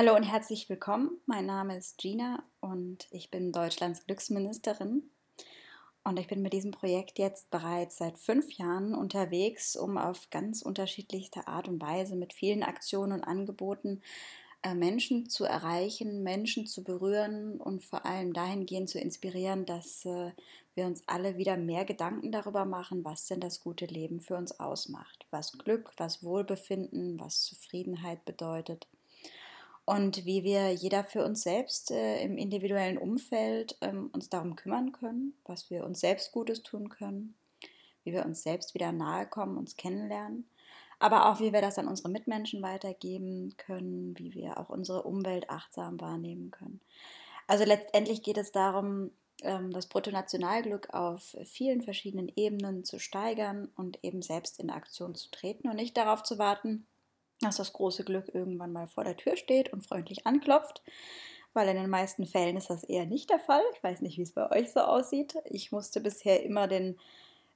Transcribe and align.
Hallo 0.00 0.16
und 0.16 0.22
herzlich 0.22 0.66
willkommen. 0.70 1.10
Mein 1.26 1.44
Name 1.44 1.76
ist 1.76 1.98
Gina 1.98 2.42
und 2.60 3.06
ich 3.10 3.30
bin 3.30 3.52
Deutschlands 3.52 4.06
Glücksministerin. 4.06 5.02
Und 6.04 6.18
ich 6.18 6.26
bin 6.26 6.40
mit 6.40 6.54
diesem 6.54 6.70
Projekt 6.70 7.18
jetzt 7.18 7.50
bereits 7.50 7.98
seit 7.98 8.16
fünf 8.16 8.50
Jahren 8.52 8.94
unterwegs, 8.94 9.76
um 9.76 9.98
auf 9.98 10.30
ganz 10.30 10.62
unterschiedlichste 10.62 11.46
Art 11.48 11.68
und 11.68 11.82
Weise 11.82 12.16
mit 12.16 12.32
vielen 12.32 12.62
Aktionen 12.62 13.12
und 13.12 13.24
Angeboten 13.24 14.00
äh, 14.62 14.74
Menschen 14.74 15.28
zu 15.28 15.44
erreichen, 15.44 16.22
Menschen 16.22 16.66
zu 16.66 16.82
berühren 16.82 17.60
und 17.60 17.84
vor 17.84 18.06
allem 18.06 18.32
dahingehend 18.32 18.88
zu 18.88 18.98
inspirieren, 18.98 19.66
dass 19.66 20.06
äh, 20.06 20.32
wir 20.74 20.86
uns 20.86 21.02
alle 21.08 21.36
wieder 21.36 21.58
mehr 21.58 21.84
Gedanken 21.84 22.32
darüber 22.32 22.64
machen, 22.64 23.04
was 23.04 23.26
denn 23.26 23.40
das 23.40 23.60
gute 23.60 23.84
Leben 23.84 24.22
für 24.22 24.36
uns 24.36 24.60
ausmacht, 24.60 25.26
was 25.30 25.58
Glück, 25.58 25.92
was 25.98 26.22
Wohlbefinden, 26.22 27.20
was 27.20 27.42
Zufriedenheit 27.42 28.24
bedeutet 28.24 28.86
und 29.90 30.24
wie 30.24 30.44
wir 30.44 30.72
jeder 30.72 31.02
für 31.02 31.24
uns 31.24 31.42
selbst 31.42 31.90
äh, 31.90 32.22
im 32.22 32.38
individuellen 32.38 32.96
Umfeld 32.96 33.76
ähm, 33.80 34.08
uns 34.12 34.28
darum 34.28 34.54
kümmern 34.54 34.92
können, 34.92 35.34
was 35.46 35.68
wir 35.68 35.84
uns 35.84 35.98
selbst 35.98 36.30
Gutes 36.30 36.62
tun 36.62 36.90
können, 36.90 37.34
wie 38.04 38.12
wir 38.12 38.24
uns 38.24 38.44
selbst 38.44 38.72
wieder 38.74 38.92
nahe 38.92 39.26
kommen, 39.26 39.58
uns 39.58 39.76
kennenlernen, 39.76 40.48
aber 41.00 41.28
auch 41.28 41.40
wie 41.40 41.52
wir 41.52 41.60
das 41.60 41.76
an 41.76 41.88
unsere 41.88 42.08
Mitmenschen 42.08 42.62
weitergeben 42.62 43.56
können, 43.56 44.16
wie 44.16 44.32
wir 44.32 44.60
auch 44.60 44.68
unsere 44.68 45.02
Umwelt 45.02 45.50
achtsam 45.50 46.00
wahrnehmen 46.00 46.52
können. 46.52 46.80
Also 47.48 47.64
letztendlich 47.64 48.22
geht 48.22 48.38
es 48.38 48.52
darum, 48.52 49.10
ähm, 49.42 49.72
das 49.72 49.88
Bruttonationalglück 49.88 50.94
auf 50.94 51.34
vielen 51.42 51.82
verschiedenen 51.82 52.30
Ebenen 52.36 52.84
zu 52.84 53.00
steigern 53.00 53.68
und 53.74 53.98
eben 54.04 54.22
selbst 54.22 54.60
in 54.60 54.70
Aktion 54.70 55.16
zu 55.16 55.32
treten 55.32 55.68
und 55.68 55.74
nicht 55.74 55.96
darauf 55.96 56.22
zu 56.22 56.38
warten, 56.38 56.86
dass 57.40 57.56
das 57.56 57.72
große 57.72 58.04
Glück 58.04 58.34
irgendwann 58.34 58.72
mal 58.72 58.86
vor 58.86 59.04
der 59.04 59.16
Tür 59.16 59.36
steht 59.36 59.72
und 59.72 59.86
freundlich 59.86 60.26
anklopft, 60.26 60.82
weil 61.52 61.68
in 61.68 61.76
den 61.76 61.90
meisten 61.90 62.26
Fällen 62.26 62.56
ist 62.56 62.70
das 62.70 62.84
eher 62.84 63.06
nicht 63.06 63.30
der 63.30 63.38
Fall. 63.38 63.62
Ich 63.74 63.82
weiß 63.82 64.02
nicht, 64.02 64.18
wie 64.18 64.22
es 64.22 64.32
bei 64.32 64.50
euch 64.50 64.70
so 64.70 64.80
aussieht. 64.80 65.34
Ich 65.46 65.72
musste 65.72 66.00
bisher 66.00 66.42
immer 66.44 66.68
den 66.68 66.96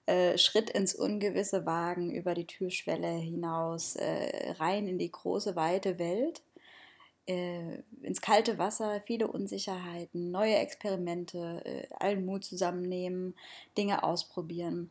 äh, 0.07 0.37
Schritt 0.37 0.71
ins 0.71 0.95
Ungewisse 0.95 1.65
wagen, 1.65 2.11
über 2.11 2.35
die 2.35 2.47
Türschwelle 2.47 3.09
hinaus, 3.09 3.97
äh, 3.97 4.53
rein 4.59 4.89
in 4.89 4.99
die 4.99 5.11
große, 5.11 5.55
weite 5.55 5.99
Welt, 5.99 6.43
äh, 7.27 7.79
ins 8.03 8.21
kalte 8.21 8.59
Wasser, 8.59 9.01
viele 9.01 9.29
Unsicherheiten, 9.29 10.31
neue 10.31 10.57
Experimente, 10.57 11.89
allen 11.99 12.27
Mut 12.27 12.45
zusammennehmen, 12.45 13.35
Dinge 13.79 14.03
ausprobieren. 14.03 14.91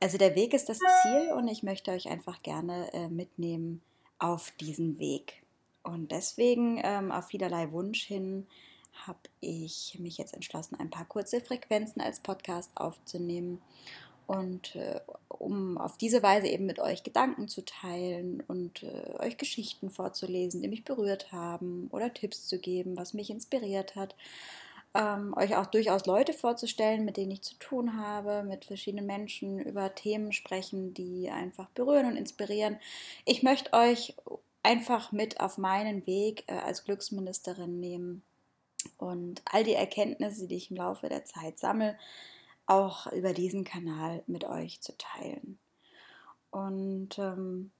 Also 0.00 0.18
der 0.18 0.34
Weg 0.34 0.54
ist 0.54 0.68
das 0.68 0.78
Ziel 1.02 1.32
und 1.36 1.46
ich 1.46 1.62
möchte 1.62 1.92
euch 1.92 2.08
einfach 2.08 2.42
gerne 2.42 3.08
mitnehmen 3.10 3.82
auf 4.20 4.52
diesen 4.60 4.98
Weg. 4.98 5.42
Und 5.82 6.12
deswegen, 6.12 6.80
ähm, 6.84 7.10
auf 7.10 7.26
vielerlei 7.26 7.72
Wunsch 7.72 8.04
hin, 8.04 8.46
habe 9.06 9.18
ich 9.40 9.96
mich 9.98 10.18
jetzt 10.18 10.34
entschlossen, 10.34 10.76
ein 10.78 10.90
paar 10.90 11.06
kurze 11.06 11.40
Frequenzen 11.40 12.00
als 12.00 12.20
Podcast 12.20 12.70
aufzunehmen 12.74 13.60
und 14.26 14.76
äh, 14.76 15.00
um 15.28 15.78
auf 15.78 15.96
diese 15.96 16.22
Weise 16.22 16.46
eben 16.46 16.66
mit 16.66 16.78
euch 16.78 17.02
Gedanken 17.02 17.48
zu 17.48 17.64
teilen 17.64 18.42
und 18.46 18.82
äh, 18.82 19.14
euch 19.18 19.38
Geschichten 19.38 19.90
vorzulesen, 19.90 20.62
die 20.62 20.68
mich 20.68 20.84
berührt 20.84 21.32
haben 21.32 21.88
oder 21.90 22.14
Tipps 22.14 22.46
zu 22.46 22.58
geben, 22.58 22.96
was 22.96 23.14
mich 23.14 23.30
inspiriert 23.30 23.96
hat 23.96 24.14
ähm, 24.94 25.34
euch 25.36 25.56
auch 25.56 25.66
durchaus 25.66 26.06
Leute 26.06 26.32
vorzustellen, 26.32 27.04
mit 27.04 27.16
denen 27.16 27.30
ich 27.30 27.42
zu 27.42 27.54
tun 27.58 27.96
habe, 27.96 28.42
mit 28.42 28.64
verschiedenen 28.64 29.06
Menschen 29.06 29.60
über 29.60 29.94
Themen 29.94 30.32
sprechen, 30.32 30.94
die 30.94 31.30
einfach 31.30 31.68
berühren 31.70 32.06
und 32.06 32.16
inspirieren. 32.16 32.78
Ich 33.24 33.42
möchte 33.42 33.72
euch 33.72 34.14
einfach 34.62 35.12
mit 35.12 35.40
auf 35.40 35.58
meinen 35.58 36.06
Weg 36.06 36.44
äh, 36.48 36.54
als 36.54 36.84
Glücksministerin 36.84 37.80
nehmen 37.80 38.22
und 38.98 39.42
all 39.44 39.64
die 39.64 39.74
Erkenntnisse, 39.74 40.46
die 40.46 40.56
ich 40.56 40.70
im 40.70 40.76
Laufe 40.76 41.08
der 41.08 41.24
Zeit 41.24 41.58
sammle, 41.58 41.96
auch 42.66 43.10
über 43.12 43.32
diesen 43.32 43.64
Kanal 43.64 44.22
mit 44.26 44.44
euch 44.44 44.80
zu 44.80 44.96
teilen. 44.96 45.58
Und 46.50 47.18
ähm, 47.18 47.70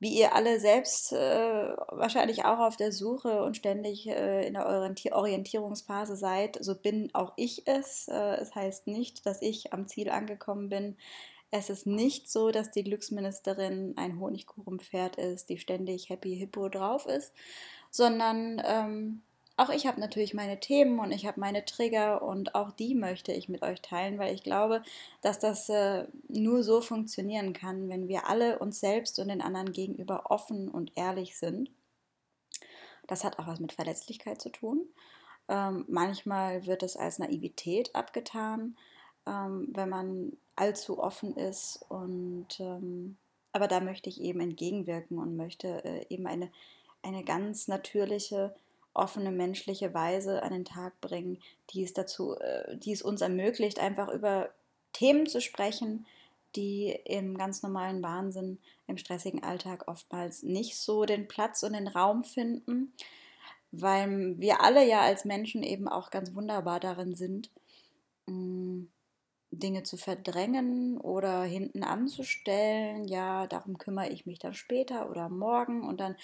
wie 0.00 0.18
ihr 0.18 0.34
alle 0.34 0.58
selbst 0.58 1.12
äh, 1.12 1.76
wahrscheinlich 1.88 2.46
auch 2.46 2.58
auf 2.58 2.76
der 2.78 2.90
Suche 2.90 3.42
und 3.42 3.56
ständig 3.56 4.08
äh, 4.08 4.46
in 4.46 4.54
der 4.54 4.66
Orientierungsphase 4.66 6.16
seid, 6.16 6.58
so 6.60 6.74
bin 6.74 7.10
auch 7.14 7.34
ich 7.36 7.66
es. 7.66 8.08
Äh, 8.08 8.36
es 8.36 8.54
heißt 8.54 8.86
nicht, 8.86 9.26
dass 9.26 9.42
ich 9.42 9.74
am 9.74 9.86
Ziel 9.86 10.08
angekommen 10.08 10.70
bin. 10.70 10.96
Es 11.50 11.68
ist 11.68 11.86
nicht 11.86 12.30
so, 12.30 12.50
dass 12.50 12.70
die 12.70 12.82
Glücksministerin 12.82 13.92
ein 13.96 14.18
Honigkuchenpferd 14.18 15.16
ist, 15.16 15.50
die 15.50 15.58
ständig 15.58 16.08
happy 16.08 16.34
hippo 16.34 16.70
drauf 16.70 17.04
ist, 17.04 17.34
sondern 17.90 18.62
ähm, 18.64 19.22
auch 19.60 19.68
ich 19.68 19.86
habe 19.86 20.00
natürlich 20.00 20.32
meine 20.32 20.58
Themen 20.58 20.98
und 21.00 21.12
ich 21.12 21.26
habe 21.26 21.38
meine 21.38 21.66
Trigger 21.66 22.22
und 22.22 22.54
auch 22.54 22.72
die 22.72 22.94
möchte 22.94 23.32
ich 23.32 23.50
mit 23.50 23.62
euch 23.62 23.82
teilen, 23.82 24.18
weil 24.18 24.34
ich 24.34 24.42
glaube, 24.42 24.82
dass 25.20 25.38
das 25.38 25.68
äh, 25.68 26.06
nur 26.28 26.62
so 26.62 26.80
funktionieren 26.80 27.52
kann, 27.52 27.90
wenn 27.90 28.08
wir 28.08 28.26
alle 28.26 28.58
uns 28.58 28.80
selbst 28.80 29.18
und 29.18 29.28
den 29.28 29.42
anderen 29.42 29.72
gegenüber 29.72 30.30
offen 30.30 30.70
und 30.70 30.92
ehrlich 30.96 31.36
sind. 31.36 31.70
Das 33.06 33.22
hat 33.22 33.38
auch 33.38 33.46
was 33.46 33.60
mit 33.60 33.72
Verletzlichkeit 33.72 34.40
zu 34.40 34.48
tun. 34.48 34.86
Ähm, 35.48 35.84
manchmal 35.88 36.64
wird 36.64 36.82
es 36.82 36.96
als 36.96 37.18
Naivität 37.18 37.94
abgetan, 37.94 38.78
ähm, 39.26 39.68
wenn 39.74 39.90
man 39.90 40.38
allzu 40.56 40.98
offen 40.98 41.36
ist. 41.36 41.84
Und 41.90 42.60
ähm, 42.60 43.18
aber 43.52 43.68
da 43.68 43.80
möchte 43.80 44.08
ich 44.08 44.22
eben 44.22 44.40
entgegenwirken 44.40 45.18
und 45.18 45.36
möchte 45.36 45.84
äh, 45.84 46.06
eben 46.08 46.26
eine, 46.26 46.50
eine 47.02 47.24
ganz 47.24 47.68
natürliche 47.68 48.54
offene 48.94 49.30
menschliche 49.30 49.94
Weise 49.94 50.42
an 50.42 50.52
den 50.52 50.64
Tag 50.64 51.00
bringen, 51.00 51.38
die 51.70 51.84
es 51.84 51.92
dazu, 51.92 52.36
äh, 52.38 52.76
die 52.76 52.92
es 52.92 53.02
uns 53.02 53.20
ermöglicht, 53.20 53.78
einfach 53.78 54.08
über 54.08 54.50
Themen 54.92 55.26
zu 55.26 55.40
sprechen, 55.40 56.06
die 56.56 56.98
im 57.04 57.38
ganz 57.38 57.62
normalen 57.62 58.02
Wahnsinn, 58.02 58.58
im 58.86 58.98
stressigen 58.98 59.42
Alltag 59.42 59.86
oftmals 59.86 60.42
nicht 60.42 60.76
so 60.76 61.04
den 61.04 61.28
Platz 61.28 61.62
und 61.62 61.74
den 61.74 61.86
Raum 61.86 62.24
finden, 62.24 62.92
weil 63.72 64.38
wir 64.38 64.62
alle 64.62 64.84
ja 64.86 65.00
als 65.00 65.24
Menschen 65.24 65.62
eben 65.62 65.86
auch 65.86 66.10
ganz 66.10 66.34
wunderbar 66.34 66.80
darin 66.80 67.14
sind, 67.14 67.50
mm, 68.26 68.82
Dinge 69.52 69.82
zu 69.82 69.96
verdrängen 69.96 70.98
oder 70.98 71.42
hinten 71.42 71.82
anzustellen. 71.82 73.04
Ja, 73.04 73.46
darum 73.46 73.78
kümmere 73.78 74.08
ich 74.10 74.26
mich 74.26 74.38
dann 74.38 74.54
später 74.54 75.10
oder 75.10 75.28
morgen 75.28 75.82
und 75.88 76.00
dann 76.00 76.16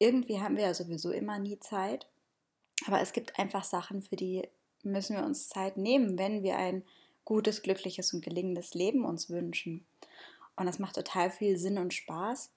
irgendwie 0.00 0.40
haben 0.40 0.56
wir 0.56 0.64
ja 0.64 0.74
sowieso 0.74 1.12
immer 1.12 1.38
nie 1.38 1.60
Zeit. 1.60 2.06
Aber 2.86 3.00
es 3.00 3.12
gibt 3.12 3.38
einfach 3.38 3.62
Sachen, 3.62 4.02
für 4.02 4.16
die 4.16 4.48
müssen 4.82 5.14
wir 5.14 5.24
uns 5.24 5.48
Zeit 5.48 5.76
nehmen, 5.76 6.18
wenn 6.18 6.42
wir 6.42 6.56
ein 6.56 6.82
gutes, 7.24 7.62
glückliches 7.62 8.12
und 8.14 8.24
gelingendes 8.24 8.74
Leben 8.74 9.04
uns 9.04 9.28
wünschen. 9.28 9.84
Und 10.56 10.66
das 10.66 10.78
macht 10.78 10.96
total 10.96 11.30
viel 11.30 11.58
Sinn 11.58 11.78
und 11.78 11.94
Spaß. 11.94 12.50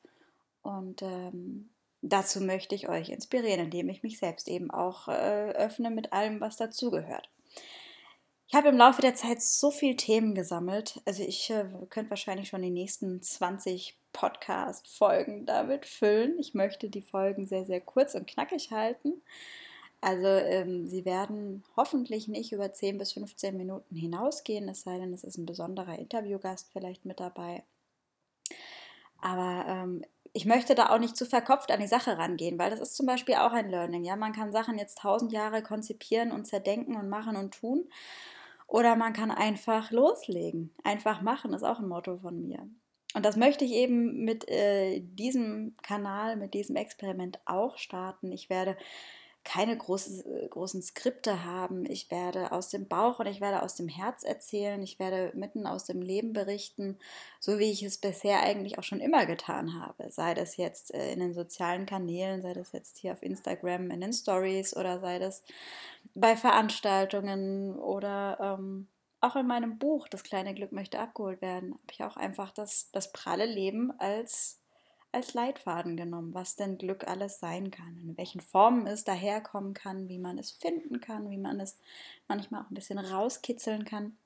Und 0.62 1.02
ähm, 1.02 1.70
dazu 2.02 2.40
möchte 2.40 2.76
ich 2.76 2.88
euch 2.88 3.10
inspirieren, 3.10 3.66
indem 3.66 3.90
ich 3.90 4.04
mich 4.04 4.18
selbst 4.18 4.48
eben 4.48 4.72
auch 4.72 5.10
äh, 5.10 5.52
öffne 5.52 5.92
mit 5.92 6.14
allem, 6.14 6.40
was 6.40 6.56
dazugehört. 6.56 7.30
Ich 8.54 8.58
habe 8.58 8.70
im 8.70 8.78
Laufe 8.78 9.02
der 9.02 9.16
Zeit 9.16 9.42
so 9.42 9.72
viele 9.72 9.96
Themen 9.96 10.36
gesammelt. 10.36 11.02
Also 11.06 11.24
ich 11.24 11.50
äh, 11.50 11.66
könnte 11.90 12.12
wahrscheinlich 12.12 12.50
schon 12.50 12.62
die 12.62 12.70
nächsten 12.70 13.20
20 13.20 13.98
Podcast-Folgen 14.12 15.48
damit 15.48 15.88
füllen. 15.88 16.38
Ich 16.38 16.54
möchte 16.54 16.88
die 16.88 17.02
Folgen 17.02 17.48
sehr, 17.48 17.66
sehr 17.66 17.82
kurz 17.82 18.14
und 18.14 18.28
knackig 18.28 18.70
halten. 18.70 19.24
Also 20.02 20.28
ähm, 20.28 20.86
sie 20.86 21.04
werden 21.04 21.64
hoffentlich 21.76 22.28
nicht 22.28 22.52
über 22.52 22.72
10 22.72 23.00
bis 23.00 23.14
15 23.14 23.58
Minuten 23.58 23.96
hinausgehen, 23.96 24.70
es 24.70 24.84
sei 24.84 25.00
denn, 25.00 25.14
es 25.14 25.24
ist 25.24 25.40
ein 25.40 25.48
besonderer 25.48 25.98
Interviewgast 25.98 26.70
vielleicht 26.72 27.06
mit 27.06 27.20
dabei. 27.20 27.64
Aber 29.20 29.66
ähm, 29.68 30.06
ich 30.32 30.46
möchte 30.46 30.76
da 30.76 30.92
auch 30.92 31.00
nicht 31.00 31.18
zu 31.18 31.26
verkopft 31.26 31.72
an 31.72 31.80
die 31.80 31.88
Sache 31.88 32.20
rangehen, 32.20 32.60
weil 32.60 32.70
das 32.70 32.82
ist 32.82 32.96
zum 32.96 33.08
Beispiel 33.08 33.34
auch 33.34 33.52
ein 33.52 33.72
Learning. 33.72 34.04
Ja, 34.04 34.16
man 34.16 34.32
kann 34.32 34.52
Sachen 34.52 34.78
jetzt 34.78 35.00
tausend 35.00 35.32
Jahre 35.32 35.64
konzipieren 35.64 36.32
und 36.32 36.46
zerdenken 36.46 36.96
und 36.98 37.10
machen 37.10 37.36
und 37.36 37.56
tun. 37.56 37.86
Oder 38.74 38.96
man 38.96 39.14
kann 39.14 39.30
einfach 39.30 39.92
loslegen. 39.92 40.74
Einfach 40.84 41.22
machen 41.22 41.54
ist 41.54 41.62
auch 41.62 41.78
ein 41.78 41.88
Motto 41.88 42.18
von 42.18 42.42
mir. 42.42 42.68
Und 43.14 43.24
das 43.24 43.38
möchte 43.38 43.66
ich 43.66 43.74
eben 43.74 44.26
mit 44.26 44.50
äh, 44.50 45.00
diesem 45.00 45.78
Kanal, 45.84 46.38
mit 46.38 46.56
diesem 46.56 46.76
Experiment 46.76 47.40
auch 47.46 47.78
starten. 47.78 48.32
Ich 48.32 48.50
werde 48.50 48.76
keine 49.44 49.78
große, 49.78 50.48
großen 50.50 50.82
Skripte 50.82 51.44
haben. 51.44 51.86
Ich 51.86 52.10
werde 52.10 52.52
aus 52.52 52.70
dem 52.70 52.88
Bauch 52.88 53.20
und 53.20 53.26
ich 53.28 53.42
werde 53.42 53.62
aus 53.62 53.76
dem 53.76 53.88
Herz 53.88 54.24
erzählen. 54.24 54.82
Ich 54.82 55.00
werde 55.00 55.32
mitten 55.36 55.68
aus 55.68 55.84
dem 55.86 56.02
Leben 56.02 56.34
berichten, 56.34 56.98
so 57.40 57.60
wie 57.60 57.72
ich 57.72 57.84
es 57.84 57.98
bisher 57.98 58.42
eigentlich 58.42 58.80
auch 58.80 58.84
schon 58.84 59.02
immer 59.02 59.26
getan 59.26 59.80
habe. 59.80 60.10
Sei 60.12 60.34
das 60.34 60.58
jetzt 60.58 60.94
äh, 60.94 61.12
in 61.12 61.20
den 61.20 61.34
sozialen 61.34 61.86
Kanälen, 61.86 62.42
sei 62.42 62.54
das 62.54 62.72
jetzt 62.72 62.98
hier 62.98 63.12
auf 63.14 63.22
Instagram 63.22 63.92
in 63.92 64.02
den 64.02 64.14
Stories 64.14 64.76
oder 64.76 65.00
sei 65.00 65.20
das 65.20 65.44
bei 66.16 66.36
Veranstaltungen 66.38 67.78
oder 67.78 68.58
ähm, 68.60 68.88
auch 69.20 69.36
in 69.36 69.48
meinem 69.48 69.78
Buch 69.78 70.08
Das 70.08 70.24
kleine 70.24 70.54
Glück 70.54 70.72
möchte 70.72 71.00
abgeholt 71.00 71.42
werden, 71.42 71.74
habe 71.74 71.92
ich 71.92 72.04
auch 72.04 72.18
einfach 72.18 72.52
das, 72.52 72.90
das 72.92 73.12
pralle 73.12 73.46
Leben 73.46 73.92
als 74.00 74.63
als 75.14 75.34
Leitfaden 75.34 75.96
genommen, 75.96 76.34
was 76.34 76.56
denn 76.56 76.78
Glück 76.78 77.08
alles 77.08 77.40
sein 77.40 77.72
kann, 77.72 77.98
in 78.02 78.18
welchen 78.18 78.42
Formen 78.42 78.88
es 78.88 79.04
daherkommen 79.04 79.74
kann, 79.74 80.10
wie 80.10 80.20
man 80.20 80.38
es 80.38 80.52
finden 80.52 81.02
kann, 81.02 81.30
wie 81.30 81.38
man 81.38 81.60
es 81.60 81.78
manchmal 82.28 82.62
auch 82.62 82.72
ein 82.72 82.76
bisschen 82.76 83.00
rauskitzeln 83.00 83.86
kann. 83.86 84.18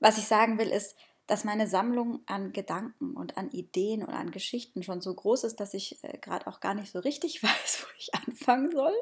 Was 0.00 0.18
ich 0.18 0.24
sagen 0.24 0.58
will, 0.58 0.68
ist, 0.68 0.96
dass 1.26 1.44
meine 1.44 1.68
Sammlung 1.68 2.20
an 2.26 2.52
Gedanken 2.52 3.16
und 3.16 3.38
an 3.38 3.50
Ideen 3.50 4.02
und 4.02 4.12
an 4.12 4.32
Geschichten 4.32 4.82
schon 4.82 5.00
so 5.00 5.14
groß 5.14 5.44
ist, 5.44 5.60
dass 5.60 5.74
ich 5.74 6.02
äh, 6.02 6.18
gerade 6.18 6.46
auch 6.46 6.60
gar 6.60 6.74
nicht 6.74 6.90
so 6.90 6.98
richtig 6.98 7.42
weiß, 7.42 7.86
wo 7.86 7.86
ich 7.98 8.14
anfangen 8.14 8.70
soll. 8.72 8.94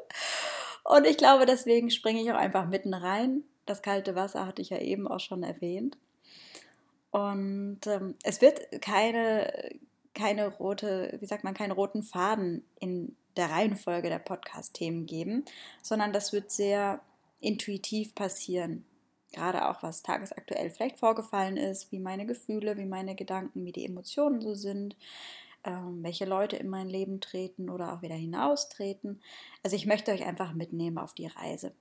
Und 0.83 1.05
ich 1.05 1.17
glaube, 1.17 1.45
deswegen 1.45 1.89
springe 1.91 2.21
ich 2.21 2.31
auch 2.31 2.37
einfach 2.37 2.67
mitten 2.67 2.93
rein. 2.93 3.43
Das 3.65 3.81
kalte 3.81 4.15
Wasser 4.15 4.45
hatte 4.45 4.61
ich 4.61 4.69
ja 4.69 4.77
eben 4.77 5.07
auch 5.07 5.19
schon 5.19 5.43
erwähnt. 5.43 5.97
Und 7.11 7.79
ähm, 7.87 8.15
es 8.23 8.41
wird 8.41 8.81
keine 8.81 9.71
keine 10.21 10.47
rote, 10.47 11.17
wie 11.19 11.25
sagt 11.25 11.43
man, 11.43 11.55
keinen 11.55 11.71
roten 11.71 12.03
Faden 12.03 12.63
in 12.79 13.15
der 13.37 13.49
Reihenfolge 13.49 14.07
der 14.07 14.19
Podcast-Themen 14.19 15.07
geben, 15.07 15.45
sondern 15.81 16.13
das 16.13 16.31
wird 16.31 16.51
sehr 16.51 17.01
intuitiv 17.39 18.13
passieren. 18.13 18.85
Gerade 19.31 19.67
auch, 19.67 19.81
was 19.81 20.03
tagesaktuell 20.03 20.69
vielleicht 20.69 20.99
vorgefallen 20.99 21.57
ist, 21.57 21.91
wie 21.91 21.97
meine 21.97 22.27
Gefühle, 22.27 22.77
wie 22.77 22.85
meine 22.85 23.15
Gedanken, 23.15 23.65
wie 23.65 23.71
die 23.71 23.85
Emotionen 23.85 24.41
so 24.41 24.53
sind, 24.53 24.95
ähm, 25.63 26.03
welche 26.03 26.25
Leute 26.25 26.57
in 26.57 26.69
mein 26.69 26.87
Leben 26.87 27.19
treten 27.19 27.69
oder 27.69 27.93
auch 27.93 28.03
wieder 28.03 28.15
hinaustreten. 28.15 29.21
Also 29.63 29.75
ich 29.75 29.87
möchte 29.87 30.11
euch 30.11 30.23
einfach 30.23 30.53
mitnehmen 30.53 30.99
auf 30.99 31.15
die 31.15 31.27
Reise. 31.27 31.73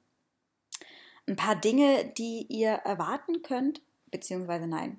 Ein 1.27 1.37
paar 1.37 1.57
Dinge, 1.57 2.11
die 2.17 2.47
ihr 2.49 2.71
erwarten 2.71 3.43
könnt, 3.43 3.83
beziehungsweise 4.11 4.67
nein, 4.67 4.99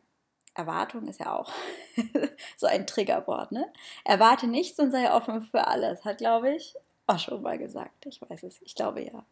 Erwartung 0.54 1.08
ist 1.08 1.20
ja 1.20 1.38
auch 1.38 1.52
so 2.58 2.68
ein 2.68 2.86
Triggerwort, 2.86 3.52
ne? 3.52 3.72
Erwarte 4.04 4.48
nichts 4.48 4.80
und 4.80 4.92
sei 4.92 5.12
offen 5.14 5.44
für 5.44 5.68
alles, 5.68 6.04
hat, 6.04 6.18
glaube 6.18 6.56
ich, 6.56 6.76
auch 7.08 7.20
schon 7.20 7.42
mal 7.42 7.58
gesagt. 7.58 8.06
Ich 8.06 8.22
weiß 8.22 8.44
es, 8.44 8.62
ich 8.62 8.76
glaube 8.76 9.02
ja. 9.04 9.26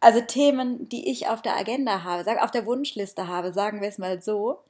Also 0.00 0.20
Themen, 0.20 0.88
die 0.88 1.10
ich 1.10 1.28
auf 1.28 1.42
der 1.42 1.56
Agenda 1.56 2.02
habe, 2.04 2.24
sag, 2.24 2.42
auf 2.42 2.50
der 2.50 2.66
Wunschliste 2.66 3.28
habe, 3.28 3.52
sagen 3.52 3.80
wir 3.80 3.88
es 3.88 3.98
mal 3.98 4.22
so, 4.22 4.62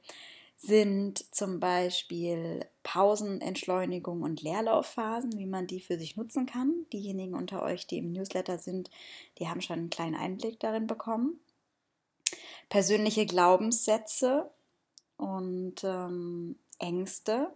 sind 0.57 1.23
zum 1.33 1.59
Beispiel 1.59 2.65
Pausen, 2.81 3.41
Entschleunigung 3.41 4.23
und 4.23 4.41
Leerlaufphasen, 4.41 5.37
wie 5.37 5.45
man 5.45 5.67
die 5.67 5.79
für 5.79 5.99
sich 5.99 6.17
nutzen 6.17 6.47
kann. 6.47 6.73
Diejenigen 6.91 7.35
unter 7.35 7.61
euch, 7.61 7.85
die 7.85 7.99
im 7.99 8.11
Newsletter 8.11 8.57
sind, 8.57 8.89
die 9.37 9.47
haben 9.47 9.61
schon 9.61 9.77
einen 9.77 9.89
kleinen 9.91 10.15
Einblick 10.15 10.59
darin 10.59 10.87
bekommen. 10.87 11.39
Persönliche 12.69 13.25
Glaubenssätze, 13.25 14.49
und 15.17 15.83
ähm, 15.83 16.57
Ängste, 16.79 17.51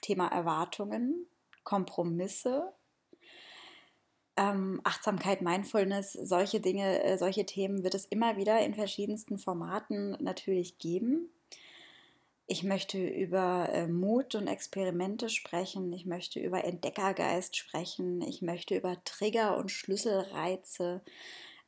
Thema 0.00 0.28
Erwartungen, 0.28 1.26
Kompromisse, 1.62 2.72
ähm, 4.36 4.80
Achtsamkeit, 4.84 5.42
Mindfulness, 5.42 6.12
solche 6.12 6.60
Dinge, 6.60 7.02
äh, 7.02 7.18
solche 7.18 7.46
Themen 7.46 7.84
wird 7.84 7.94
es 7.94 8.04
immer 8.06 8.36
wieder 8.36 8.60
in 8.60 8.74
verschiedensten 8.74 9.38
Formaten 9.38 10.16
natürlich 10.20 10.78
geben. 10.78 11.30
Ich 12.46 12.62
möchte 12.62 12.98
über 12.98 13.70
äh, 13.72 13.86
Mut 13.86 14.34
und 14.34 14.48
Experimente 14.48 15.30
sprechen. 15.30 15.92
Ich 15.92 16.04
möchte 16.04 16.40
über 16.40 16.64
Entdeckergeist 16.64 17.56
sprechen. 17.56 18.20
Ich 18.20 18.42
möchte 18.42 18.76
über 18.76 19.02
Trigger 19.04 19.56
und 19.56 19.70
Schlüsselreize, 19.70 21.00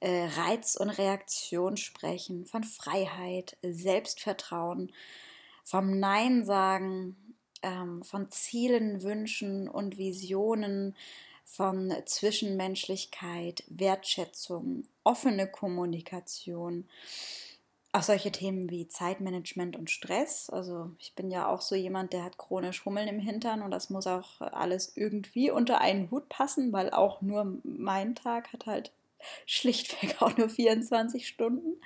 äh, 0.00 0.28
Reiz 0.36 0.76
und 0.76 0.90
Reaktion 0.90 1.78
sprechen, 1.78 2.44
von 2.44 2.62
Freiheit, 2.62 3.56
Selbstvertrauen 3.62 4.92
vom 5.66 5.98
Nein 5.98 6.44
sagen, 6.44 7.34
ähm, 7.62 8.04
von 8.04 8.30
Zielen, 8.30 9.02
Wünschen 9.02 9.68
und 9.68 9.98
Visionen, 9.98 10.94
von 11.44 11.92
Zwischenmenschlichkeit, 12.06 13.64
Wertschätzung, 13.68 14.84
offene 15.02 15.48
Kommunikation. 15.48 16.88
Auch 17.90 18.02
solche 18.02 18.30
Themen 18.30 18.70
wie 18.70 18.86
Zeitmanagement 18.86 19.76
und 19.76 19.90
Stress. 19.90 20.50
Also 20.50 20.92
ich 21.00 21.14
bin 21.14 21.32
ja 21.32 21.48
auch 21.48 21.62
so 21.62 21.74
jemand, 21.74 22.12
der 22.12 22.22
hat 22.22 22.38
chronisch 22.38 22.84
Hummeln 22.84 23.08
im 23.08 23.18
Hintern 23.18 23.62
und 23.62 23.72
das 23.72 23.90
muss 23.90 24.06
auch 24.06 24.40
alles 24.40 24.96
irgendwie 24.96 25.50
unter 25.50 25.80
einen 25.80 26.10
Hut 26.12 26.28
passen, 26.28 26.72
weil 26.72 26.90
auch 26.90 27.22
nur 27.22 27.58
mein 27.64 28.14
Tag 28.14 28.52
hat 28.52 28.66
halt 28.66 28.92
schlichtweg 29.46 30.22
auch 30.22 30.36
nur 30.36 30.48
24 30.48 31.26
Stunden. 31.26 31.80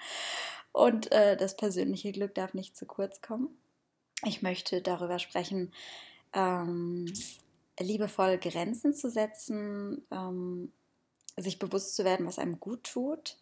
Und 0.73 1.13
äh, 1.13 1.37
das 1.37 1.57
persönliche 1.57 2.13
Glück 2.13 2.35
darf 2.35 2.53
nicht 2.53 2.77
zu 2.77 2.85
kurz 2.85 3.23
kommen. 3.23 3.60
Ich 4.25 4.43
möchte 4.43 4.83
darüber 4.83 5.19
sprechen, 5.19 5.73
ähm, 6.33 7.13
liebevoll 7.79 8.39
Grenzen 8.39 8.95
zu 8.95 9.11
setzen, 9.11 10.07
ähm, 10.11 10.73
sich 11.37 11.59
bewusst 11.59 11.97
zu 11.97 12.05
werden, 12.05 12.27
was 12.27 12.39
einem 12.39 12.61
gut 12.61 12.85
tut, 12.85 13.39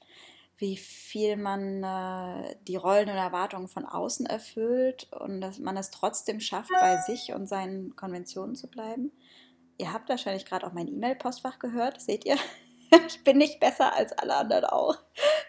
wie 0.58 0.76
viel 0.76 1.36
man 1.36 1.82
äh, 1.82 2.56
die 2.66 2.76
Rollen 2.76 3.08
und 3.08 3.16
Erwartungen 3.16 3.68
von 3.68 3.84
außen 3.84 4.26
erfüllt 4.26 5.08
und 5.12 5.40
dass 5.40 5.58
man 5.58 5.76
es 5.76 5.90
trotzdem 5.90 6.40
schafft, 6.40 6.70
bei 6.70 6.96
sich 6.98 7.32
und 7.32 7.46
seinen 7.46 7.96
Konventionen 7.96 8.56
zu 8.56 8.68
bleiben. 8.68 9.12
Ihr 9.78 9.92
habt 9.92 10.08
wahrscheinlich 10.08 10.44
gerade 10.44 10.66
auch 10.66 10.72
mein 10.72 10.88
E-Mail-Postfach 10.88 11.58
gehört, 11.58 12.00
seht 12.00 12.24
ihr? 12.24 12.36
ich 13.08 13.22
bin 13.24 13.38
nicht 13.38 13.60
besser 13.60 13.94
als 13.94 14.12
alle 14.12 14.36
anderen 14.36 14.64
auch. 14.64 14.96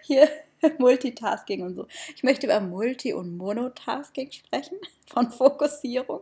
Hier 0.02 0.30
Multitasking 0.78 1.64
und 1.64 1.76
so. 1.76 1.88
Ich 2.16 2.24
möchte 2.24 2.48
über 2.48 2.60
Multi- 2.60 3.14
und 3.14 3.38
Monotasking 3.38 4.32
sprechen, 4.32 4.78
von 5.06 5.32
Fokussierung. 5.32 6.22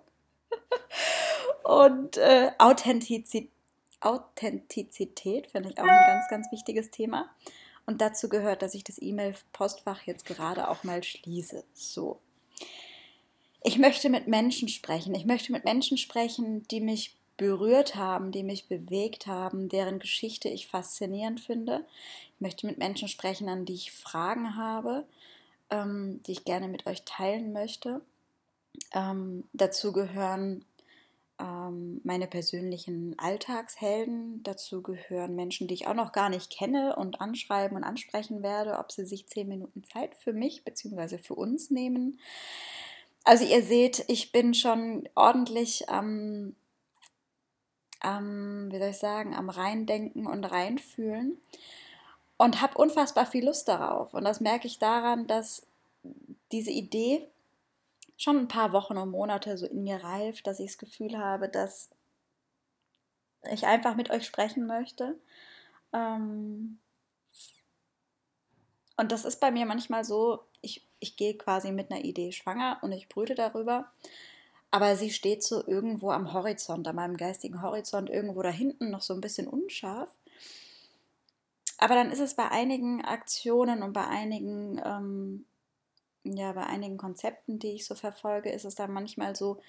Und 1.63 2.17
äh, 2.17 2.51
Authentizität, 2.57 3.51
Authentizität 3.99 5.47
finde 5.47 5.69
ich 5.69 5.79
auch 5.79 5.83
ein 5.83 6.07
ganz, 6.07 6.29
ganz 6.29 6.51
wichtiges 6.51 6.91
Thema. 6.91 7.29
Und 7.85 8.01
dazu 8.01 8.29
gehört, 8.29 8.61
dass 8.61 8.75
ich 8.75 8.83
das 8.83 9.01
E-Mail-Postfach 9.01 10.03
jetzt 10.03 10.25
gerade 10.25 10.69
auch 10.69 10.83
mal 10.83 11.03
schließe. 11.03 11.63
So. 11.73 12.19
Ich 13.63 13.77
möchte 13.77 14.09
mit 14.09 14.27
Menschen 14.27 14.67
sprechen. 14.67 15.15
Ich 15.15 15.25
möchte 15.25 15.51
mit 15.51 15.65
Menschen 15.65 15.97
sprechen, 15.97 16.67
die 16.67 16.79
mich 16.79 17.16
berührt 17.37 17.95
haben, 17.95 18.31
die 18.31 18.43
mich 18.43 18.67
bewegt 18.67 19.27
haben, 19.27 19.69
deren 19.69 19.99
Geschichte 19.99 20.49
ich 20.49 20.67
faszinierend 20.67 21.39
finde. 21.39 21.85
Ich 22.35 22.41
möchte 22.41 22.65
mit 22.67 22.77
Menschen 22.77 23.07
sprechen, 23.07 23.47
an 23.47 23.65
die 23.65 23.75
ich 23.75 23.91
Fragen 23.91 24.55
habe, 24.55 25.05
ähm, 25.69 26.21
die 26.25 26.33
ich 26.33 26.45
gerne 26.45 26.67
mit 26.67 26.87
euch 26.87 27.03
teilen 27.03 27.53
möchte. 27.53 28.01
Ähm, 28.93 29.43
dazu 29.53 29.91
gehören 29.91 30.65
ähm, 31.39 32.01
meine 32.03 32.27
persönlichen 32.27 33.17
Alltagshelden. 33.19 34.41
Dazu 34.43 34.81
gehören 34.81 35.35
Menschen, 35.35 35.67
die 35.67 35.75
ich 35.75 35.87
auch 35.87 35.93
noch 35.93 36.11
gar 36.11 36.29
nicht 36.29 36.51
kenne 36.51 36.95
und 36.95 37.21
anschreiben 37.21 37.77
und 37.77 37.83
ansprechen 37.83 38.41
werde, 38.41 38.79
ob 38.79 38.91
sie 38.91 39.05
sich 39.05 39.27
zehn 39.27 39.47
Minuten 39.47 39.83
Zeit 39.83 40.15
für 40.15 40.33
mich 40.33 40.63
bzw. 40.63 41.17
für 41.17 41.35
uns 41.35 41.69
nehmen. 41.69 42.19
Also 43.23 43.43
ihr 43.45 43.61
seht, 43.61 44.05
ich 44.07 44.31
bin 44.31 44.53
schon 44.53 45.07
ordentlich 45.13 45.89
am 45.89 46.55
am, 47.99 48.71
wie 48.71 48.79
soll 48.79 48.89
ich 48.89 48.97
sagen, 48.97 49.35
am 49.35 49.49
Reindenken 49.49 50.27
und 50.27 50.43
Reinfühlen 50.45 51.37
und 52.37 52.61
habe 52.61 52.77
unfassbar 52.77 53.25
viel 53.25 53.45
Lust 53.45 53.67
darauf. 53.67 54.13
Und 54.13 54.23
das 54.23 54.39
merke 54.39 54.67
ich 54.67 54.79
daran, 54.79 55.27
dass 55.27 55.65
diese 56.51 56.71
Idee 56.71 57.27
schon 58.17 58.37
ein 58.37 58.47
paar 58.47 58.73
Wochen 58.73 58.97
und 58.97 59.11
Monate 59.11 59.57
so 59.57 59.65
in 59.65 59.83
mir 59.83 60.03
reift, 60.03 60.47
dass 60.47 60.59
ich 60.59 60.67
das 60.67 60.77
Gefühl 60.77 61.17
habe, 61.17 61.49
dass 61.49 61.89
ich 63.51 63.65
einfach 63.65 63.95
mit 63.95 64.09
euch 64.09 64.25
sprechen 64.25 64.65
möchte. 64.67 65.15
Ähm 65.93 66.79
und 68.97 69.11
das 69.11 69.25
ist 69.25 69.39
bei 69.39 69.51
mir 69.51 69.65
manchmal 69.65 70.03
so, 70.03 70.43
ich, 70.61 70.85
ich 70.99 71.15
gehe 71.17 71.37
quasi 71.37 71.71
mit 71.71 71.91
einer 71.91 72.03
Idee 72.03 72.31
schwanger 72.31 72.79
und 72.81 72.91
ich 72.91 73.07
brüte 73.07 73.35
darüber 73.35 73.91
aber 74.77 74.95
sie 74.95 75.09
steht 75.09 75.41
so 75.41 75.65
irgendwo 75.65 76.11
am 76.11 76.33
Horizont, 76.33 76.87
an 76.87 76.95
meinem 76.95 77.17
geistigen 77.17 77.63
Horizont, 77.63 78.11
irgendwo 78.11 78.43
da 78.43 78.51
hinten 78.51 78.91
noch 78.91 79.01
so 79.01 79.15
ein 79.15 79.21
bisschen 79.21 79.47
unscharf. 79.47 80.15
Aber 81.79 81.95
dann 81.95 82.11
ist 82.11 82.19
es 82.19 82.35
bei 82.35 82.47
einigen 82.51 83.03
Aktionen 83.03 83.81
und 83.81 83.93
bei 83.93 84.05
einigen, 84.05 84.79
ähm, 84.85 85.45
ja, 86.23 86.53
bei 86.53 86.67
einigen 86.67 86.97
Konzepten, 86.97 87.57
die 87.57 87.71
ich 87.71 87.87
so 87.87 87.95
verfolge, 87.95 88.51
ist 88.51 88.65
es 88.65 88.75
dann 88.75 88.93
manchmal 88.93 89.35
so, 89.35 89.59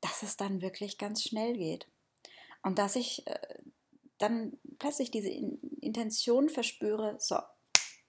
dass 0.00 0.24
es 0.24 0.36
dann 0.36 0.62
wirklich 0.62 0.98
ganz 0.98 1.22
schnell 1.22 1.56
geht. 1.56 1.86
Und 2.64 2.80
dass 2.80 2.96
ich 2.96 3.24
äh, 3.28 3.38
dann 4.18 4.58
plötzlich 4.80 5.12
diese 5.12 5.28
In 5.28 5.60
Intention 5.80 6.48
verspüre, 6.48 7.14
so, 7.20 7.36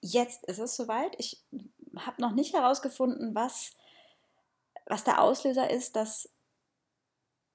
jetzt 0.00 0.42
ist 0.46 0.58
es 0.58 0.74
soweit. 0.74 1.14
Ich 1.18 1.40
habe 1.94 2.20
noch 2.20 2.32
nicht 2.32 2.52
herausgefunden, 2.52 3.36
was 3.36 3.76
was 4.86 5.04
der 5.04 5.20
Auslöser 5.20 5.68
ist, 5.70 5.96
dass 5.96 6.30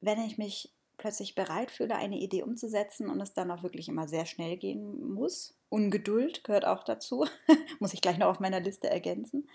wenn 0.02 0.22
ich 0.22 0.38
mich 0.38 0.74
plötzlich 0.98 1.34
bereit 1.34 1.72
fühle, 1.72 1.96
eine 1.96 2.20
Idee 2.20 2.44
umzusetzen 2.44 3.10
und 3.10 3.20
es 3.22 3.34
dann 3.34 3.50
auch 3.50 3.64
wirklich 3.64 3.88
immer 3.88 4.08
sehr 4.08 4.26
schnell 4.26 4.58
gehen 4.58 5.14
muss, 5.14 5.56
Ungeduld 5.70 6.44
gehört 6.44 6.66
auch 6.66 6.84
dazu, 6.84 7.26
muss 7.80 7.94
ich 7.94 8.02
gleich 8.02 8.18
noch 8.18 8.28
auf 8.28 8.40
meiner 8.40 8.60
Liste 8.60 8.90
ergänzen. 8.90 9.50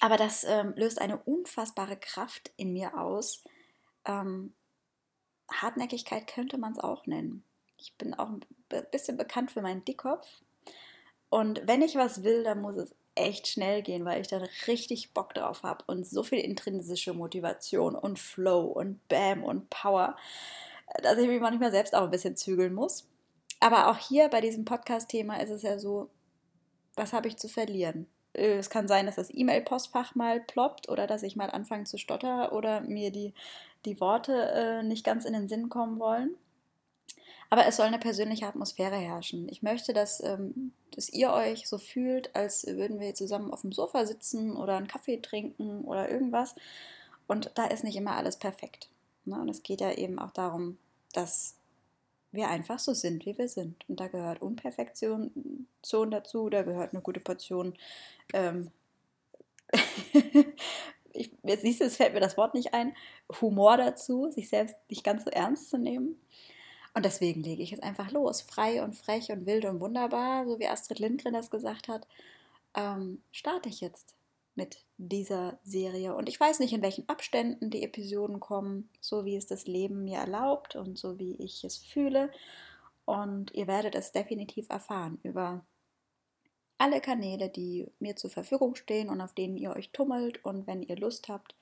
Aber 0.00 0.16
das 0.16 0.44
ähm, 0.44 0.74
löst 0.76 1.00
eine 1.00 1.18
unfassbare 1.18 1.96
Kraft 1.96 2.52
in 2.56 2.72
mir 2.72 2.98
aus, 2.98 3.42
ähm, 4.04 4.54
Hartnäckigkeit 5.50 6.26
könnte 6.26 6.58
man 6.58 6.72
es 6.72 6.78
auch 6.78 7.06
nennen. 7.06 7.44
Ich 7.78 7.94
bin 7.96 8.14
auch 8.14 8.28
ein 8.28 8.44
bisschen 8.90 9.16
bekannt 9.16 9.50
für 9.50 9.62
meinen 9.62 9.84
Dickkopf. 9.84 10.26
Und 11.28 11.66
wenn 11.66 11.82
ich 11.82 11.96
was 11.96 12.22
will, 12.22 12.44
dann 12.44 12.60
muss 12.60 12.76
es 12.76 12.94
echt 13.14 13.48
schnell 13.48 13.82
gehen, 13.82 14.04
weil 14.04 14.20
ich 14.20 14.28
dann 14.28 14.46
richtig 14.66 15.12
Bock 15.12 15.34
drauf 15.34 15.62
habe 15.62 15.84
und 15.86 16.06
so 16.06 16.22
viel 16.22 16.40
intrinsische 16.40 17.12
Motivation 17.12 17.94
und 17.94 18.18
Flow 18.18 18.62
und 18.62 19.06
Bam 19.08 19.44
und 19.44 19.70
Power, 19.70 20.16
dass 21.02 21.18
ich 21.18 21.28
mich 21.28 21.40
manchmal 21.40 21.70
selbst 21.70 21.94
auch 21.94 22.02
ein 22.02 22.10
bisschen 22.10 22.36
zügeln 22.36 22.74
muss. 22.74 23.08
Aber 23.60 23.88
auch 23.90 23.98
hier 23.98 24.28
bei 24.28 24.40
diesem 24.40 24.64
Podcast-Thema 24.64 25.40
ist 25.40 25.50
es 25.50 25.62
ja 25.62 25.78
so, 25.78 26.10
was 26.96 27.12
habe 27.12 27.28
ich 27.28 27.36
zu 27.36 27.48
verlieren? 27.48 28.06
Äh, 28.34 28.58
es 28.58 28.70
kann 28.70 28.88
sein, 28.88 29.06
dass 29.06 29.16
das 29.16 29.32
E-Mail-Postfach 29.32 30.14
mal 30.14 30.40
ploppt 30.40 30.88
oder 30.88 31.06
dass 31.06 31.22
ich 31.22 31.36
mal 31.36 31.50
anfange 31.50 31.84
zu 31.84 31.98
stottern 31.98 32.50
oder 32.50 32.82
mir 32.82 33.10
die, 33.10 33.32
die 33.84 34.00
Worte 34.00 34.32
äh, 34.34 34.82
nicht 34.82 35.04
ganz 35.04 35.24
in 35.24 35.32
den 35.32 35.48
Sinn 35.48 35.68
kommen 35.68 35.98
wollen. 35.98 36.36
Aber 37.54 37.68
es 37.68 37.76
soll 37.76 37.86
eine 37.86 38.00
persönliche 38.00 38.48
Atmosphäre 38.48 38.96
herrschen. 38.96 39.48
Ich 39.48 39.62
möchte, 39.62 39.92
dass, 39.92 40.20
ähm, 40.24 40.72
dass 40.90 41.08
ihr 41.08 41.32
euch 41.32 41.68
so 41.68 41.78
fühlt, 41.78 42.34
als 42.34 42.66
würden 42.66 42.98
wir 42.98 43.14
zusammen 43.14 43.52
auf 43.52 43.60
dem 43.60 43.70
Sofa 43.70 44.06
sitzen 44.06 44.56
oder 44.56 44.76
einen 44.76 44.88
Kaffee 44.88 45.18
trinken 45.22 45.84
oder 45.84 46.10
irgendwas. 46.10 46.56
Und 47.28 47.52
da 47.54 47.66
ist 47.66 47.84
nicht 47.84 47.94
immer 47.94 48.16
alles 48.16 48.40
perfekt. 48.40 48.88
Ne? 49.24 49.40
Und 49.40 49.48
es 49.48 49.62
geht 49.62 49.80
ja 49.80 49.92
eben 49.92 50.18
auch 50.18 50.32
darum, 50.32 50.78
dass 51.12 51.54
wir 52.32 52.48
einfach 52.48 52.80
so 52.80 52.92
sind, 52.92 53.24
wie 53.24 53.38
wir 53.38 53.46
sind. 53.46 53.88
Und 53.88 54.00
da 54.00 54.08
gehört 54.08 54.42
Unperfektion 54.42 55.30
dazu, 56.10 56.50
da 56.50 56.62
gehört 56.62 56.92
eine 56.92 57.02
gute 57.02 57.20
Portion. 57.20 57.74
Ähm, 58.32 58.72
ich, 61.12 61.30
jetzt 61.44 61.62
siehst 61.62 61.80
du, 61.80 61.84
es 61.84 61.98
fällt 61.98 62.14
mir 62.14 62.20
das 62.20 62.36
Wort 62.36 62.54
nicht 62.54 62.74
ein, 62.74 62.96
Humor 63.40 63.76
dazu, 63.76 64.28
sich 64.32 64.48
selbst 64.48 64.74
nicht 64.90 65.04
ganz 65.04 65.22
so 65.22 65.30
ernst 65.30 65.70
zu 65.70 65.78
nehmen. 65.78 66.16
Und 66.94 67.04
deswegen 67.04 67.42
lege 67.42 67.62
ich 67.62 67.72
es 67.72 67.80
einfach 67.80 68.12
los. 68.12 68.40
Frei 68.40 68.82
und 68.82 68.94
frech 68.94 69.30
und 69.30 69.46
wild 69.46 69.64
und 69.64 69.80
wunderbar, 69.80 70.46
so 70.46 70.58
wie 70.60 70.68
Astrid 70.68 71.00
Lindgren 71.00 71.34
das 71.34 71.50
gesagt 71.50 71.88
hat, 71.88 72.06
ähm, 72.74 73.20
starte 73.32 73.68
ich 73.68 73.80
jetzt 73.80 74.14
mit 74.54 74.84
dieser 74.96 75.58
Serie. 75.64 76.14
Und 76.14 76.28
ich 76.28 76.38
weiß 76.38 76.60
nicht, 76.60 76.72
in 76.72 76.82
welchen 76.82 77.08
Abständen 77.08 77.70
die 77.70 77.82
Episoden 77.82 78.38
kommen, 78.38 78.88
so 79.00 79.24
wie 79.24 79.36
es 79.36 79.46
das 79.46 79.66
Leben 79.66 80.04
mir 80.04 80.18
erlaubt 80.18 80.76
und 80.76 80.96
so 80.96 81.18
wie 81.18 81.34
ich 81.34 81.64
es 81.64 81.78
fühle. 81.78 82.30
Und 83.04 83.52
ihr 83.52 83.66
werdet 83.66 83.96
es 83.96 84.12
definitiv 84.12 84.68
erfahren 84.70 85.18
über 85.22 85.64
alle 86.78 87.00
Kanäle, 87.00 87.48
die 87.48 87.88
mir 87.98 88.16
zur 88.16 88.30
Verfügung 88.30 88.76
stehen 88.76 89.08
und 89.08 89.20
auf 89.20 89.34
denen 89.34 89.56
ihr 89.56 89.74
euch 89.74 89.90
tummelt. 89.90 90.44
Und 90.44 90.66
wenn 90.66 90.82
ihr 90.82 90.96
Lust 90.96 91.28
habt, 91.28 91.54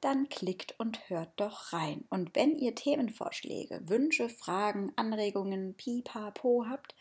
dann 0.00 0.28
klickt 0.28 0.78
und 0.78 1.08
hört 1.08 1.30
doch 1.36 1.72
rein. 1.72 2.04
Und 2.10 2.34
wenn 2.34 2.56
ihr 2.56 2.74
Themenvorschläge, 2.74 3.88
Wünsche, 3.88 4.28
Fragen, 4.28 4.92
Anregungen, 4.96 5.74
pipapo 5.74 6.66
habt, 6.68 6.94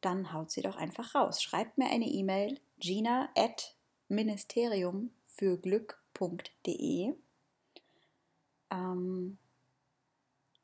dann 0.00 0.32
haut 0.32 0.50
sie 0.50 0.62
doch 0.62 0.76
einfach 0.76 1.14
raus. 1.14 1.42
Schreibt 1.42 1.78
mir 1.78 1.90
eine 1.90 2.06
E-Mail, 2.06 2.58
gina 2.78 3.28
at 3.36 3.74
ministerium 4.08 5.10
für 5.26 5.56
Glück.de 5.56 7.14
ähm, 8.70 9.38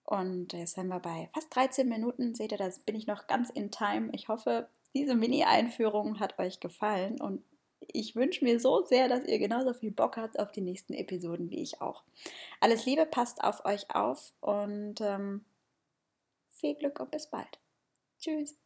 und 0.06 0.54
jetzt 0.54 0.74
sind 0.74 0.88
wir 0.88 1.00
bei 1.00 1.30
fast 1.36 1.56
13 1.56 1.88
Minuten. 1.88 2.34
Seht 2.34 2.52
ihr, 2.52 2.58
da 2.58 2.68
bin 2.88 2.96
ich 2.96 3.06
noch 3.06 3.28
ganz 3.28 3.52
in 3.52 3.70
Time. 3.70 4.10
Ich 4.12 4.28
hoffe, 4.28 4.68
diese 4.96 5.14
Mini-Einführung 5.14 6.20
hat 6.20 6.40
euch 6.40 6.60
gefallen 6.60 7.22
und 7.22 7.44
ich 7.80 8.16
wünsche 8.16 8.44
mir 8.44 8.60
so 8.60 8.84
sehr, 8.84 9.08
dass 9.08 9.26
ihr 9.26 9.38
genauso 9.38 9.76
viel 9.76 9.92
Bock 9.92 10.18
habt 10.18 10.40
auf 10.40 10.52
die 10.52 10.62
nächsten 10.62 10.94
Episoden 10.96 11.52
wie 11.52 11.62
ich 11.62 11.80
auch. 11.80 12.02
Alles 12.60 12.88
Liebe, 12.88 13.06
passt 13.06 13.44
auf 13.44 13.66
euch 13.66 13.94
auf 13.94 14.34
und 14.42 15.00
ähm, 15.00 15.46
viel 16.50 16.74
Glück 16.74 17.00
und 17.00 17.12
bis 17.12 17.28
bald. 17.28 17.60
Tschüss. 18.20 18.58